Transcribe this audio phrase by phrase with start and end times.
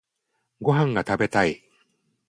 [0.63, 1.61] ご飯が食べたい。